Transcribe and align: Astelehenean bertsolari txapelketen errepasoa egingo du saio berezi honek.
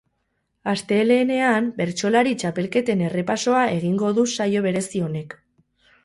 Astelehenean 0.71 1.67
bertsolari 1.81 2.31
txapelketen 2.43 3.03
errepasoa 3.09 3.59
egingo 3.73 4.09
du 4.21 4.25
saio 4.39 4.63
berezi 4.69 5.03
honek. 5.09 5.37